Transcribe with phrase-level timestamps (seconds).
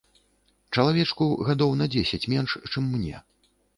[0.77, 3.15] Чалавечку гадоў на дзесяць менш, чым мне.